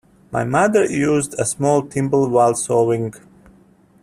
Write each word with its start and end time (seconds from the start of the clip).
My 0.31 0.43
mother 0.43 0.83
used 0.83 1.35
a 1.35 1.45
small 1.45 1.83
thimble 1.83 2.27
while 2.27 2.55
sewing. 2.55 3.13